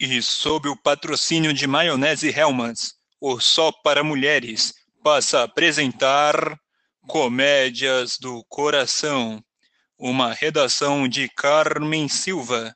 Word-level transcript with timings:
E 0.00 0.22
sob 0.22 0.68
o 0.68 0.76
patrocínio 0.76 1.52
de 1.52 1.66
Maionese 1.66 2.28
Hellmann's, 2.28 2.94
o 3.20 3.40
Só 3.40 3.72
para 3.72 4.04
Mulheres, 4.04 4.72
passa 5.02 5.40
a 5.40 5.42
apresentar 5.42 6.56
Comédias 7.08 8.16
do 8.16 8.44
Coração, 8.48 9.42
uma 9.98 10.32
redação 10.32 11.08
de 11.08 11.28
Carmen 11.30 12.08
Silva. 12.08 12.72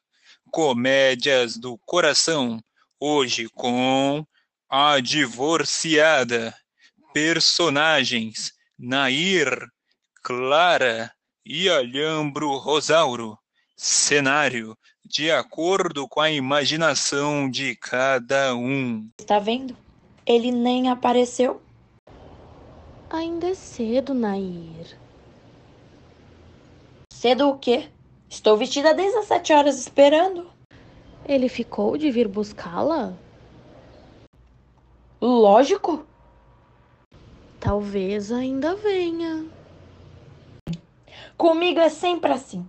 Comédias 0.50 1.56
do 1.56 1.78
Coração, 1.78 2.62
hoje 3.00 3.48
com 3.54 4.26
A 4.68 5.00
Divorciada. 5.00 6.54
Personagens: 7.14 8.52
Nair, 8.78 9.66
Clara 10.22 11.10
e 11.46 11.70
Alhambro 11.70 12.56
Rosauro. 12.58 13.38
Cenário: 13.84 14.78
de 15.04 15.28
acordo 15.32 16.06
com 16.06 16.20
a 16.20 16.30
imaginação 16.30 17.50
de 17.50 17.74
cada 17.74 18.54
um. 18.54 19.10
Está 19.18 19.40
vendo? 19.40 19.76
Ele 20.24 20.52
nem 20.52 20.88
apareceu. 20.88 21.60
Ainda 23.10 23.48
é 23.48 23.54
cedo, 23.54 24.14
Nair. 24.14 24.96
Cedo 27.12 27.48
o 27.48 27.58
quê? 27.58 27.88
Estou 28.30 28.56
vestida 28.56 28.94
desde 28.94 29.18
as 29.18 29.26
sete 29.26 29.52
horas 29.52 29.76
esperando. 29.80 30.48
Ele 31.26 31.48
ficou 31.48 31.96
de 31.96 32.08
vir 32.08 32.28
buscá-la? 32.28 33.16
Lógico. 35.20 36.06
Talvez 37.58 38.30
ainda 38.30 38.76
venha. 38.76 39.44
Comigo 41.36 41.80
é 41.80 41.88
sempre 41.88 42.30
assim. 42.30 42.64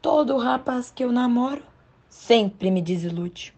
Todo 0.00 0.38
rapaz 0.38 0.92
que 0.94 1.04
eu 1.04 1.10
namoro 1.10 1.62
sempre 2.08 2.70
me 2.70 2.80
desilude. 2.80 3.52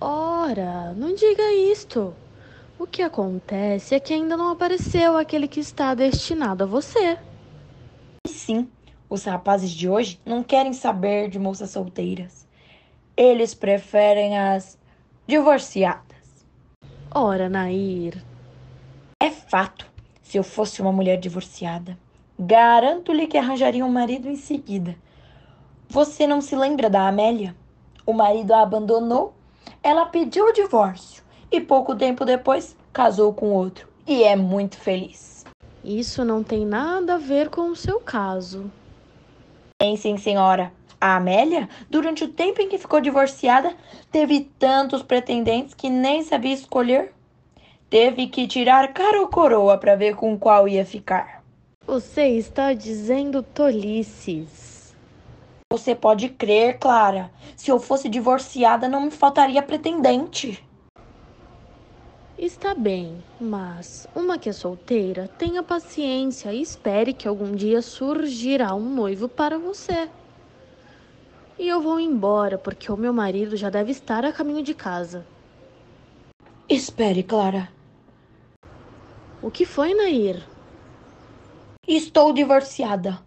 Ora, 0.00 0.94
não 0.94 1.14
diga 1.14 1.52
isto. 1.52 2.14
O 2.78 2.86
que 2.86 3.02
acontece 3.02 3.94
é 3.94 4.00
que 4.00 4.14
ainda 4.14 4.36
não 4.36 4.50
apareceu 4.50 5.16
aquele 5.16 5.46
que 5.46 5.60
está 5.60 5.94
destinado 5.94 6.64
a 6.64 6.66
você. 6.66 7.18
E 8.26 8.30
sim, 8.30 8.68
os 9.08 9.24
rapazes 9.24 9.70
de 9.70 9.88
hoje 9.88 10.18
não 10.24 10.42
querem 10.42 10.72
saber 10.72 11.28
de 11.28 11.38
moças 11.38 11.70
solteiras. 11.70 12.46
Eles 13.16 13.54
preferem 13.54 14.38
as 14.38 14.78
divorciadas. 15.26 16.46
Ora, 17.14 17.48
Nair. 17.48 18.24
É 19.22 19.30
fato. 19.30 19.86
Se 20.22 20.38
eu 20.38 20.42
fosse 20.42 20.82
uma 20.82 20.90
mulher 20.90 21.18
divorciada, 21.18 21.96
garanto-lhe 22.38 23.26
que 23.26 23.38
arranjaria 23.38 23.84
um 23.84 23.92
marido 23.92 24.28
em 24.28 24.36
seguida. 24.36 24.96
Você 25.88 26.26
não 26.26 26.40
se 26.40 26.56
lembra 26.56 26.90
da 26.90 27.06
Amélia? 27.08 27.54
O 28.06 28.12
marido 28.12 28.52
a 28.52 28.62
abandonou, 28.62 29.34
ela 29.82 30.06
pediu 30.06 30.46
o 30.46 30.52
divórcio 30.52 31.22
e 31.50 31.60
pouco 31.60 31.94
tempo 31.94 32.24
depois 32.24 32.76
casou 32.92 33.32
com 33.32 33.52
outro 33.52 33.88
e 34.06 34.22
é 34.22 34.36
muito 34.36 34.76
feliz. 34.76 35.44
Isso 35.84 36.24
não 36.24 36.42
tem 36.42 36.64
nada 36.64 37.14
a 37.14 37.18
ver 37.18 37.50
com 37.50 37.68
o 37.70 37.76
seu 37.76 38.00
caso. 38.00 38.70
Sim, 39.82 40.16
senhora. 40.16 40.72
A 41.00 41.16
Amélia, 41.16 41.68
durante 41.90 42.24
o 42.24 42.28
tempo 42.28 42.62
em 42.62 42.68
que 42.68 42.78
ficou 42.78 42.98
divorciada, 43.00 43.74
teve 44.10 44.50
tantos 44.58 45.02
pretendentes 45.02 45.74
que 45.74 45.90
nem 45.90 46.22
sabia 46.22 46.54
escolher. 46.54 47.12
Teve 47.90 48.26
que 48.28 48.48
tirar 48.48 48.94
cara 48.94 49.20
ou 49.20 49.28
coroa 49.28 49.76
para 49.76 49.94
ver 49.94 50.16
com 50.16 50.38
qual 50.38 50.66
ia 50.66 50.86
ficar. 50.86 51.44
Você 51.86 52.28
está 52.28 52.72
dizendo 52.72 53.42
tolices. 53.42 54.63
Você 55.74 55.92
pode 55.92 56.28
crer, 56.28 56.78
Clara. 56.78 57.32
Se 57.56 57.68
eu 57.68 57.80
fosse 57.80 58.08
divorciada, 58.08 58.88
não 58.88 59.00
me 59.00 59.10
faltaria 59.10 59.60
pretendente. 59.60 60.64
Está 62.38 62.76
bem, 62.76 63.20
mas 63.40 64.06
uma 64.14 64.38
que 64.38 64.48
é 64.48 64.52
solteira, 64.52 65.26
tenha 65.36 65.64
paciência 65.64 66.52
e 66.52 66.62
espere 66.62 67.12
que 67.12 67.26
algum 67.26 67.50
dia 67.50 67.82
surgirá 67.82 68.72
um 68.72 68.88
noivo 68.88 69.28
para 69.28 69.58
você. 69.58 70.08
E 71.58 71.66
eu 71.66 71.80
vou 71.80 71.98
embora 71.98 72.56
porque 72.56 72.92
o 72.92 72.96
meu 72.96 73.12
marido 73.12 73.56
já 73.56 73.68
deve 73.68 73.90
estar 73.90 74.24
a 74.24 74.32
caminho 74.32 74.62
de 74.62 74.74
casa. 74.74 75.26
Espere, 76.68 77.24
Clara. 77.24 77.68
O 79.42 79.50
que 79.50 79.66
foi, 79.66 79.92
Nair? 79.92 80.40
Estou 81.84 82.32
divorciada. 82.32 83.18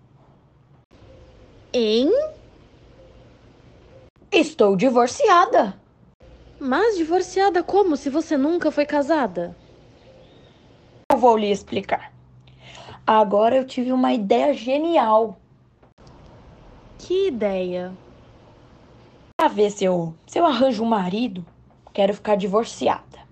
Hein? 1.74 2.10
Estou 4.32 4.76
divorciada. 4.76 5.80
Mas 6.60 6.98
divorciada 6.98 7.64
como 7.64 7.96
se 7.96 8.10
você 8.10 8.36
nunca 8.36 8.70
foi 8.70 8.86
casada? 8.86 9.56
Eu 11.12 11.18
vou 11.18 11.38
lhe 11.38 11.50
explicar. 11.50 12.12
Agora 13.06 13.56
eu 13.56 13.66
tive 13.66 13.94
uma 13.94 14.12
ideia 14.14 14.54
genial. 14.54 15.40
Que 17.00 17.28
ideia? 17.28 17.94
Pra 19.40 19.48
ver 19.48 19.72
se 19.72 19.86
eu, 19.86 20.14
se 20.26 20.38
eu 20.38 20.46
arranjo 20.46 20.84
um 20.84 20.88
marido, 20.88 21.46
quero 21.94 22.14
ficar 22.14 22.36
divorciada. 22.36 23.26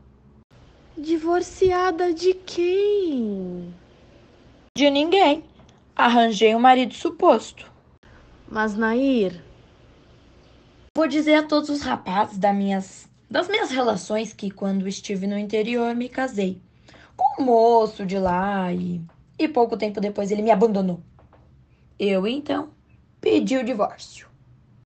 Divorciada 0.98 2.14
de 2.14 2.34
quem? 2.36 3.74
De 4.78 4.90
ninguém. 4.90 5.44
Arranjei 5.94 6.56
um 6.56 6.60
marido 6.60 6.94
suposto. 6.94 7.70
Mas 8.48 8.78
Nair, 8.78 9.44
Vou 10.96 11.08
dizer 11.08 11.36
a 11.36 11.44
todos 11.48 11.70
os 11.70 11.82
rapazes 11.82 12.38
das 12.38 12.56
minhas, 12.56 13.10
das 13.30 13.48
minhas 13.48 13.70
relações 13.70 14.34
que 14.34 14.50
quando 14.50 14.88
estive 14.88 15.28
no 15.28 15.38
interior 15.38 15.94
me 15.96 16.10
casei 16.10 16.62
com 17.18 17.44
um 17.44 17.46
moço 17.46 18.06
de 18.06 18.18
lá 18.18 18.72
e, 18.74 19.02
e 19.38 19.48
pouco 19.48 19.78
tempo 19.78 20.02
depois 20.02 20.32
ele 20.32 20.42
me 20.42 20.52
abandonou. 20.52 21.02
Eu 22.00 22.28
então 22.28 22.74
pedi 23.22 23.58
o 23.58 23.66
divórcio. 23.66 24.28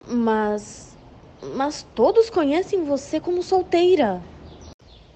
mas 0.07 0.97
mas 1.41 1.83
todos 1.83 2.29
conhecem 2.29 2.83
você 2.83 3.19
como 3.19 3.43
solteira. 3.43 4.27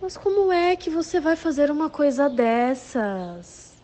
Mas 0.01 0.17
como 0.17 0.51
é 0.51 0.75
que 0.75 0.89
você 0.89 1.19
vai 1.19 1.35
fazer 1.35 1.71
uma 1.71 1.89
coisa 1.89 2.29
dessas? 2.29 3.81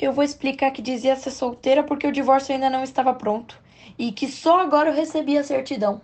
Eu 0.00 0.12
vou 0.12 0.24
explicar 0.24 0.72
que 0.72 0.82
dizia 0.82 1.14
ser 1.14 1.30
solteira 1.30 1.84
porque 1.84 2.04
o 2.06 2.10
divórcio 2.12 2.52
ainda 2.52 2.68
não 2.68 2.82
estava 2.82 3.14
pronto 3.14 3.56
e 3.98 4.12
que 4.12 4.28
só 4.28 4.60
agora 4.60 4.90
eu 4.90 4.94
recebi 4.94 5.36
a 5.36 5.44
certidão. 5.44 6.00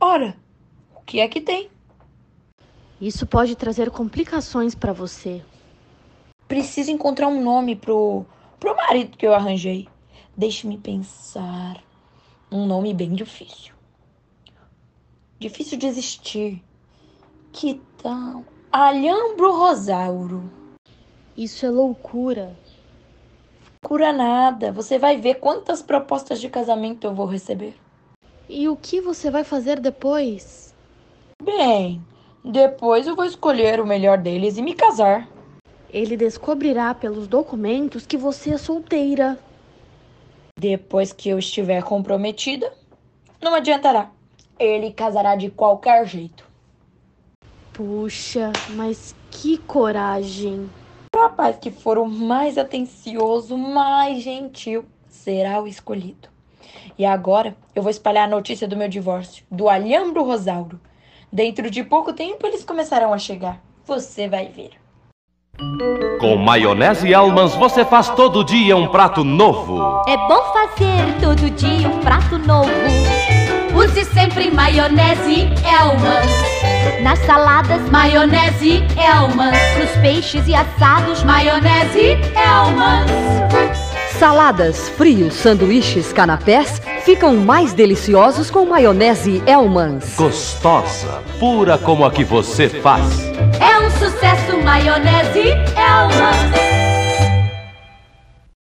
Ora, 0.00 0.36
o 0.94 1.00
que 1.02 1.20
é 1.20 1.28
que 1.28 1.40
tem? 1.40 1.70
Isso 3.00 3.26
pode 3.26 3.54
trazer 3.54 3.90
complicações 3.90 4.74
para 4.74 4.92
você. 4.92 5.42
Preciso 6.48 6.90
encontrar 6.90 7.28
um 7.28 7.42
nome 7.42 7.76
pro, 7.76 8.24
pro 8.58 8.76
marido 8.76 9.16
que 9.16 9.26
eu 9.26 9.34
arranjei. 9.34 9.88
Deixe-me 10.36 10.78
pensar. 10.78 11.82
Um 12.50 12.66
nome 12.66 12.94
bem 12.94 13.12
difícil. 13.12 13.74
Difícil 15.38 15.78
de 15.78 15.86
existir. 15.86 16.62
Que 17.52 17.80
tal? 18.02 18.44
Alhambro 18.72 19.52
Rosauro. 19.52 20.50
Isso 21.36 21.64
é 21.64 21.70
loucura. 21.70 22.56
Cura 23.88 24.12
nada. 24.12 24.70
Você 24.70 24.98
vai 24.98 25.16
ver 25.16 25.36
quantas 25.36 25.80
propostas 25.80 26.42
de 26.42 26.50
casamento 26.50 27.06
eu 27.06 27.14
vou 27.14 27.24
receber. 27.24 27.74
E 28.46 28.68
o 28.68 28.76
que 28.76 29.00
você 29.00 29.30
vai 29.30 29.44
fazer 29.44 29.80
depois? 29.80 30.74
Bem, 31.42 31.98
depois 32.44 33.06
eu 33.06 33.16
vou 33.16 33.24
escolher 33.24 33.80
o 33.80 33.86
melhor 33.86 34.18
deles 34.18 34.58
e 34.58 34.62
me 34.62 34.74
casar. 34.74 35.26
Ele 35.88 36.18
descobrirá 36.18 36.92
pelos 36.92 37.26
documentos 37.26 38.04
que 38.04 38.18
você 38.18 38.50
é 38.50 38.58
solteira. 38.58 39.38
Depois 40.60 41.10
que 41.10 41.30
eu 41.30 41.38
estiver 41.38 41.82
comprometida, 41.82 42.70
não 43.40 43.54
adiantará. 43.54 44.10
Ele 44.58 44.92
casará 44.92 45.34
de 45.34 45.48
qualquer 45.48 46.06
jeito. 46.06 46.44
Puxa, 47.72 48.52
mas 48.76 49.14
que 49.30 49.56
coragem! 49.56 50.68
O 51.18 51.22
rapaz 51.22 51.56
que 51.60 51.72
for 51.72 51.98
o 51.98 52.06
mais 52.06 52.56
atencioso, 52.56 53.58
mais 53.58 54.22
gentil, 54.22 54.84
será 55.08 55.60
o 55.60 55.66
escolhido. 55.66 56.28
E 56.96 57.04
agora 57.04 57.56
eu 57.74 57.82
vou 57.82 57.90
espalhar 57.90 58.28
a 58.28 58.30
notícia 58.30 58.68
do 58.68 58.76
meu 58.76 58.88
divórcio, 58.88 59.44
do 59.50 59.68
Alhambro 59.68 60.22
Rosauro. 60.22 60.80
Dentro 61.32 61.68
de 61.72 61.82
pouco 61.82 62.12
tempo 62.12 62.46
eles 62.46 62.62
começarão 62.62 63.12
a 63.12 63.18
chegar. 63.18 63.60
Você 63.84 64.28
vai 64.28 64.46
ver. 64.46 64.70
Com 66.20 66.36
maionese 66.36 67.12
Almans 67.12 67.56
você 67.56 67.84
faz 67.84 68.08
todo 68.10 68.44
dia 68.44 68.76
um 68.76 68.86
prato 68.86 69.24
novo. 69.24 70.04
É 70.08 70.16
bom 70.16 70.52
fazer 70.52 71.20
todo 71.20 71.50
dia 71.50 71.88
um 71.88 71.98
prato 71.98 72.38
novo. 72.38 72.70
Use 73.88 74.04
sempre 74.12 74.50
maionese 74.50 75.48
Elmas. 75.64 76.30
Nas 77.02 77.18
saladas, 77.20 77.80
maionese 77.90 78.84
Elmas. 78.96 79.56
Nos 79.78 79.90
peixes 80.02 80.46
e 80.46 80.54
assados, 80.54 81.22
maionese 81.24 82.18
Elmas. 82.36 83.10
Saladas, 84.18 84.90
frios, 84.90 85.32
sanduíches, 85.34 86.12
canapés, 86.12 86.82
ficam 87.02 87.36
mais 87.36 87.72
deliciosos 87.72 88.50
com 88.50 88.66
maionese 88.66 89.42
Elmans. 89.46 90.16
Gostosa, 90.16 91.22
pura 91.38 91.78
como 91.78 92.04
a 92.04 92.10
que 92.10 92.24
você 92.24 92.68
faz. 92.68 93.04
É 93.58 93.78
um 93.78 93.90
sucesso, 93.90 94.58
maionese 94.62 95.52
Elmas. 95.76 96.36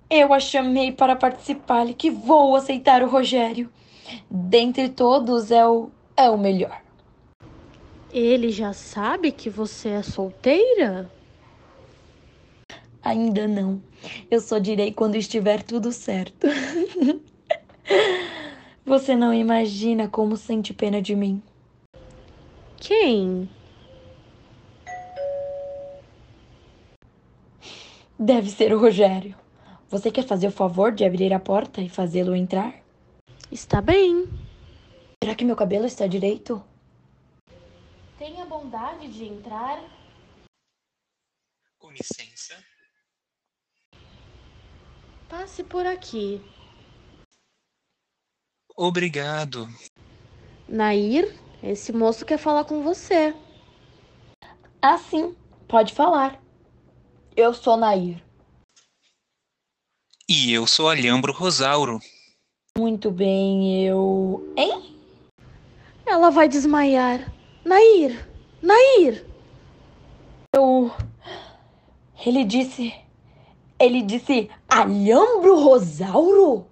Eu 0.10 0.34
a 0.34 0.40
chamei 0.40 0.92
para 0.92 1.16
participar 1.16 1.86
que 1.98 2.10
vou 2.12 2.58
aceitar 2.58 3.02
o 3.02 3.08
Rogério. 3.08 3.70
Dentre 4.30 4.90
todos 4.90 5.52
é 5.52 5.68
o 5.68 5.90
é 6.16 6.30
o 6.30 6.38
melhor. 6.38 6.82
Ele 8.12 8.50
já 8.50 8.72
sabe 8.74 9.32
que 9.32 9.50
você 9.50 9.90
é 9.90 10.04
solteira? 10.04 11.10
Ainda 13.02 13.48
não. 13.48 13.82
Eu 14.30 14.40
só 14.40 14.60
direi 14.60 14.94
quando 14.94 15.16
estiver 15.16 15.64
tudo 15.64 15.92
certo. 15.92 16.48
Você 18.86 19.16
não 19.16 19.34
imagina 19.34 20.08
como 20.08 20.38
sente 20.38 20.74
pena 20.74 21.02
de 21.02 21.16
mim. 21.16 21.42
Quem? 22.78 23.50
Deve 28.20 28.50
ser 28.50 28.74
o 28.74 28.80
Rogério. 28.80 29.36
Você 29.90 30.12
quer 30.12 30.24
fazer 30.24 30.48
o 30.48 30.52
favor 30.52 30.92
de 30.92 31.06
abrir 31.06 31.34
a 31.34 31.40
porta 31.40 31.82
e 31.82 31.90
fazê-lo 31.90 32.36
entrar? 32.36 32.83
Está 33.52 33.82
bem. 33.82 34.26
Será 35.24 35.36
que 35.36 35.46
meu 35.46 35.56
cabelo 35.56 35.86
está 35.86 36.08
direito? 36.08 36.64
Tenha 38.18 38.46
bondade 38.46 39.08
de 39.08 39.26
entrar. 39.26 39.84
Com 41.80 41.92
licença. 41.92 42.64
Passe 45.30 45.64
por 45.64 45.86
aqui. 45.86 46.42
Obrigado. 48.76 49.68
Nair, 50.68 51.40
esse 51.62 51.94
moço 51.94 52.26
quer 52.26 52.38
falar 52.38 52.66
com 52.66 52.84
você. 52.84 53.36
Ah, 54.82 54.98
sim. 54.98 55.36
Pode 55.68 55.94
falar. 55.94 56.42
Eu 57.36 57.54
sou 57.54 57.78
Nair. 57.78 58.24
E 60.28 60.52
eu 60.54 60.68
sou 60.68 60.90
Alhambro 60.90 61.34
Rosauro. 61.34 62.00
Muito 62.76 63.12
bem, 63.12 63.86
eu. 63.86 64.52
Hein? 64.58 64.98
Ela 66.08 66.32
vai 66.32 66.50
desmaiar. 66.50 67.32
Nair! 67.64 68.28
Nair! 68.62 69.26
Eu. 70.56 70.92
Ele 72.26 72.44
disse. 72.44 72.92
Ele 73.80 74.02
disse 74.02 74.50
Alhambro 74.68 75.56
Rosauro? 75.60 76.68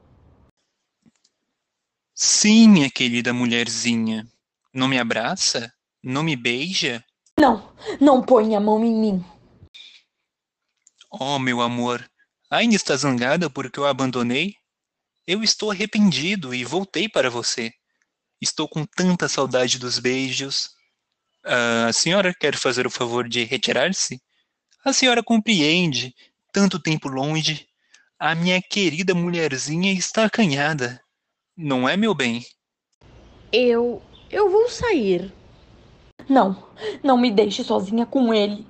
Sim, 2.15 2.67
minha 2.67 2.89
querida 2.89 3.31
mulherzinha. 3.31 4.27
Não 4.73 4.87
me 4.87 4.97
abraça? 4.97 5.71
Não 6.03 6.23
me 6.23 6.35
beija? 6.35 7.03
Não, 7.39 7.71
não 7.99 8.23
põe 8.23 8.55
a 8.55 8.59
mão 8.59 8.83
em 8.83 8.93
mim. 8.93 9.25
Oh, 11.11 11.37
meu 11.37 11.61
amor, 11.61 12.09
ainda 12.49 12.75
está 12.75 12.95
zangada 12.95 13.49
porque 13.49 13.79
eu 13.79 13.85
a 13.85 13.89
abandonei? 13.89 14.55
Eu 15.27 15.43
estou 15.43 15.71
arrependido 15.71 16.53
e 16.53 16.63
voltei 16.63 17.07
para 17.07 17.29
você. 17.29 17.71
Estou 18.41 18.67
com 18.67 18.85
tanta 18.85 19.29
saudade 19.29 19.77
dos 19.77 19.99
beijos. 19.99 20.71
Ah, 21.43 21.87
a 21.87 21.93
senhora 21.93 22.33
quer 22.33 22.55
fazer 22.55 22.87
o 22.87 22.91
favor 22.91 23.27
de 23.29 23.43
retirar-se? 23.43 24.21
A 24.83 24.91
senhora 24.91 25.21
compreende. 25.23 26.15
Tanto 26.51 26.79
tempo 26.79 27.07
longe. 27.07 27.67
A 28.19 28.35
minha 28.35 28.61
querida 28.61 29.13
mulherzinha 29.13 29.93
está 29.93 30.25
acanhada. 30.25 31.01
Não 31.55 31.87
é, 31.87 31.95
meu 31.95 32.13
bem? 32.13 32.45
Eu. 33.51 34.01
Eu 34.29 34.49
vou 34.49 34.69
sair. 34.69 35.31
Não, 36.29 36.69
não 37.03 37.17
me 37.17 37.29
deixe 37.29 37.63
sozinha 37.63 38.05
com 38.05 38.33
ele. 38.33 38.65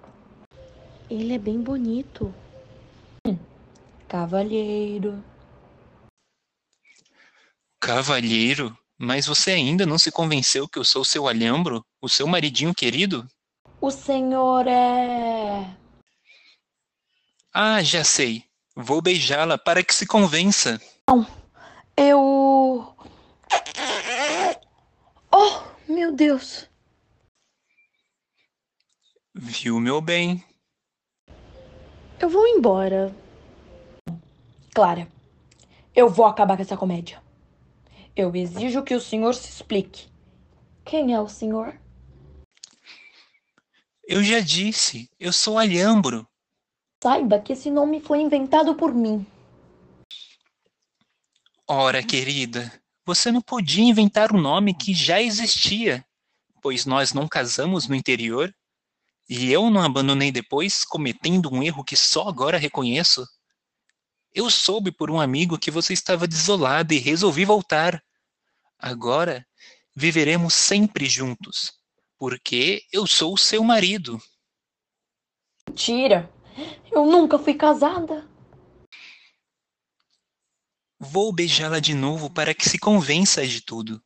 Ele 1.10 1.34
é 1.34 1.38
bem 1.38 1.62
bonito. 1.62 2.34
Cavalheiro. 4.08 5.24
Cavalheiro? 7.82 8.78
Mas 8.96 9.26
você 9.26 9.50
ainda 9.50 9.88
não 9.88 9.98
se 9.98 10.12
convenceu 10.12 10.68
que 10.68 10.78
eu 10.78 10.86
sou 10.86 11.04
seu 11.04 11.28
alhambro? 11.28 11.84
O 12.00 12.08
seu 12.08 12.28
maridinho 12.28 12.76
querido? 12.76 13.28
O 13.82 13.90
senhor 13.90 14.68
é. 14.68 15.68
Ah, 17.52 17.82
já 17.82 18.04
sei. 18.04 18.46
Vou 18.76 19.02
beijá-la 19.02 19.58
para 19.58 19.84
que 19.84 19.96
se 19.96 20.06
convença. 20.06 20.80
Eu. 21.98 22.96
Oh, 25.34 25.62
meu 25.90 26.14
Deus. 26.14 26.70
Viu, 29.34 29.80
meu 29.80 30.00
bem? 30.00 30.44
Eu 32.20 32.30
vou 32.30 32.48
embora. 32.48 33.14
Clara, 34.72 35.08
eu 35.96 36.08
vou 36.08 36.28
acabar 36.28 36.56
com 36.56 36.62
essa 36.62 36.78
comédia. 36.78 37.20
Eu 38.16 38.36
exijo 38.36 38.84
que 38.84 38.94
o 38.94 39.00
senhor 39.00 39.34
se 39.34 39.50
explique. 39.50 40.10
Quem 40.84 41.14
é 41.14 41.22
o 41.22 41.28
senhor? 41.28 41.80
Eu 44.04 44.24
já 44.24 44.40
disse, 44.40 45.10
eu 45.20 45.32
sou 45.32 45.58
alhambro. 45.58 46.28
Saiba 47.02 47.40
que 47.40 47.54
esse 47.54 47.72
nome 47.72 48.02
foi 48.02 48.20
inventado 48.20 48.76
por 48.76 48.94
mim. 48.94 49.26
Ora, 51.68 52.04
querida, 52.04 52.72
você 53.06 53.32
não 53.32 53.42
podia 53.42 53.84
inventar 53.84 54.36
um 54.36 54.42
nome 54.42 54.74
que 54.74 54.94
já 54.94 55.22
existia, 55.22 56.06
pois 56.62 56.86
nós 56.86 57.14
não 57.14 57.28
casamos 57.28 57.88
no 57.88 57.96
interior 57.96 58.54
e 59.30 59.50
eu 59.50 59.70
não 59.70 59.82
abandonei 59.82 60.32
depois, 60.32 60.84
cometendo 60.84 61.50
um 61.50 61.64
erro 61.64 61.86
que 61.86 61.96
só 61.96 62.28
agora 62.28 62.58
reconheço. 62.58 63.26
Eu 64.34 64.50
soube 64.50 64.92
por 64.92 65.12
um 65.12 65.20
amigo 65.20 65.58
que 65.58 65.70
você 65.70 65.94
estava 65.94 66.28
desolada 66.28 66.94
e 66.94 66.98
resolvi 66.98 67.44
voltar. 67.44 68.02
Agora 68.80 69.46
viveremos 69.96 70.54
sempre 70.54 71.06
juntos, 71.06 71.74
porque 72.18 72.84
eu 72.92 73.06
sou 73.06 73.34
o 73.34 73.38
seu 73.38 73.64
marido. 73.64 74.22
Mentira! 75.68 76.32
Eu 76.92 77.06
nunca 77.06 77.38
fui 77.38 77.54
casada. 77.54 78.30
Vou 81.00 81.34
beijá-la 81.34 81.80
de 81.80 81.94
novo 81.94 82.30
para 82.30 82.54
que 82.54 82.70
se 82.70 82.78
convença 82.78 83.46
de 83.46 83.62
tudo. 83.62 84.02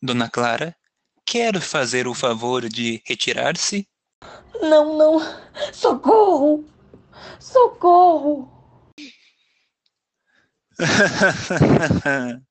Dona 0.00 0.28
Clara, 0.28 0.74
quer 1.24 1.60
fazer 1.60 2.08
o 2.08 2.14
favor 2.14 2.68
de 2.68 3.02
retirar-se? 3.06 3.88
Não, 4.60 4.96
não. 4.96 5.20
Socorro! 5.72 6.64
Socorro! 7.38 8.61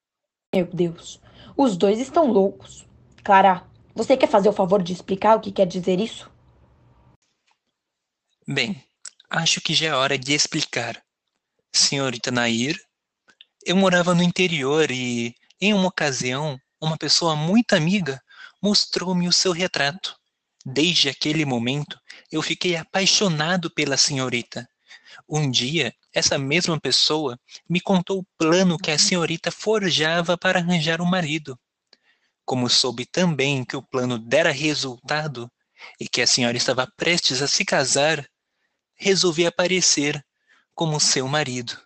Meu 0.53 0.65
Deus, 0.67 1.21
os 1.55 1.77
dois 1.77 1.99
estão 1.99 2.27
loucos. 2.27 2.87
Clara, 3.23 3.65
você 3.93 4.17
quer 4.17 4.27
fazer 4.27 4.49
o 4.49 4.53
favor 4.53 4.81
de 4.81 4.93
explicar 4.93 5.35
o 5.35 5.41
que 5.41 5.51
quer 5.51 5.65
dizer 5.65 5.99
isso? 5.99 6.31
Bem, 8.47 8.83
acho 9.29 9.61
que 9.61 9.73
já 9.73 9.87
é 9.87 9.93
hora 9.93 10.17
de 10.17 10.33
explicar. 10.33 11.01
Senhorita 11.73 12.31
Nair, 12.31 12.77
eu 13.65 13.75
morava 13.75 14.13
no 14.13 14.23
interior 14.23 14.89
e, 14.91 15.35
em 15.59 15.73
uma 15.73 15.87
ocasião, 15.87 16.59
uma 16.81 16.97
pessoa 16.97 17.35
muito 17.35 17.73
amiga 17.73 18.21
mostrou-me 18.61 19.27
o 19.27 19.33
seu 19.33 19.51
retrato. 19.51 20.15
Desde 20.65 21.09
aquele 21.09 21.45
momento, 21.45 21.99
eu 22.31 22.41
fiquei 22.41 22.75
apaixonado 22.75 23.71
pela 23.71 23.97
senhorita. 23.97 24.67
Um 25.27 25.49
dia, 25.49 25.93
essa 26.13 26.37
mesma 26.37 26.79
pessoa 26.79 27.39
me 27.69 27.79
contou 27.79 28.19
o 28.19 28.25
plano 28.37 28.77
que 28.77 28.91
a 28.91 28.99
senhorita 28.99 29.51
forjava 29.51 30.37
para 30.37 30.59
arranjar 30.59 31.01
um 31.01 31.05
marido. 31.05 31.57
Como 32.45 32.69
soube 32.69 33.05
também 33.05 33.63
que 33.63 33.77
o 33.77 33.83
plano 33.83 34.17
dera 34.17 34.51
resultado 34.51 35.49
e 35.99 36.07
que 36.07 36.21
a 36.21 36.27
senhora 36.27 36.57
estava 36.57 36.91
prestes 36.97 37.41
a 37.41 37.47
se 37.47 37.63
casar, 37.63 38.27
resolvi 38.95 39.45
aparecer 39.45 40.23
como 40.75 40.99
seu 40.99 41.27
marido. 41.27 41.79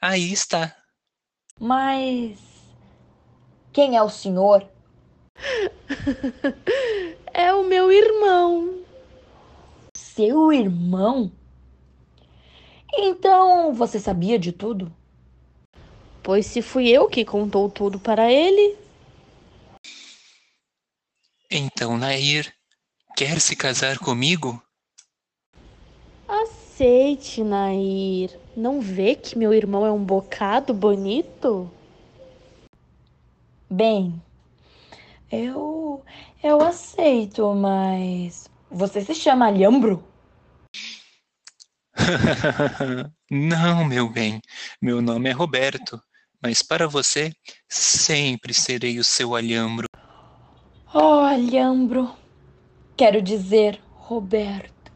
Aí 0.00 0.32
está. 0.32 0.76
Mas. 1.58 2.38
Quem 3.72 3.96
é 3.96 4.02
o 4.02 4.10
senhor? 4.10 4.68
É 7.36 7.52
o 7.52 7.64
meu 7.64 7.90
irmão. 7.90 8.84
Seu 9.92 10.52
irmão? 10.52 11.32
Então 12.96 13.72
você 13.74 13.98
sabia 13.98 14.38
de 14.38 14.52
tudo? 14.52 14.92
Pois 16.22 16.46
se 16.46 16.62
fui 16.62 16.88
eu 16.88 17.08
que 17.08 17.24
contou 17.24 17.68
tudo 17.68 17.98
para 17.98 18.32
ele, 18.32 18.76
Então, 21.56 21.96
Nair, 21.96 22.52
quer 23.16 23.40
se 23.40 23.54
casar 23.54 23.98
comigo? 23.98 24.60
aceite, 26.26 27.44
Nair. 27.44 28.36
Não 28.56 28.80
vê 28.80 29.14
que 29.14 29.38
meu 29.38 29.54
irmão 29.54 29.86
é 29.86 29.92
um 29.92 30.02
bocado 30.02 30.74
bonito? 30.74 31.70
Bem, 33.70 34.20
eu 35.30 36.02
eu 36.42 36.60
aceito, 36.60 37.54
mas 37.54 38.50
você 38.70 39.00
se 39.00 39.14
chama 39.14 39.46
Alhambro? 39.46 40.02
Não, 43.30 43.84
meu 43.84 44.08
bem, 44.08 44.40
meu 44.80 45.00
nome 45.00 45.30
é 45.30 45.32
Roberto, 45.32 46.00
mas 46.42 46.62
para 46.62 46.86
você 46.86 47.32
sempre 47.68 48.52
serei 48.52 48.98
o 48.98 49.04
seu 49.04 49.34
alhambro. 49.34 49.86
Oh, 50.92 51.24
Alhambro. 51.24 52.14
Quero 52.96 53.20
dizer, 53.20 53.80
Roberto. 53.90 54.92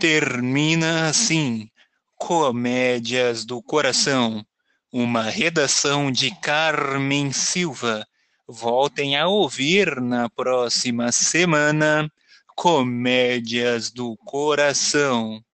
Termina 0.00 1.08
assim 1.08 1.70
Comédias 2.16 3.44
do 3.44 3.62
Coração, 3.62 4.44
uma 4.92 5.22
redação 5.22 6.10
de 6.10 6.34
Carmen 6.40 7.32
Silva. 7.32 8.04
Voltem 8.48 9.16
a 9.16 9.28
ouvir 9.28 10.00
na 10.00 10.28
próxima 10.28 11.12
semana 11.12 12.10
Comédias 12.58 13.88
do 13.88 14.16
Coração. 14.16 15.40